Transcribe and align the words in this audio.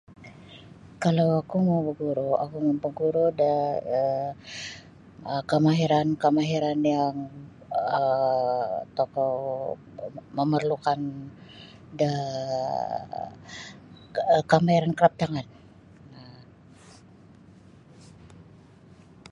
Kalau 1.03 1.27
oku 1.41 1.55
mau 1.67 1.79
baguru 1.87 2.27
oku 2.43 2.57
mau 2.65 2.75
baguru 2.83 3.23
da 3.39 3.51
um 3.97 4.29
kamahiran-kamahiran 5.49 6.79
yang 6.95 7.15
um 7.99 8.69
tokou 8.97 9.33
mamarlukan 10.37 10.99
da 11.99 12.11
kamahiran 14.51 14.93
kraftangan. 14.97 15.47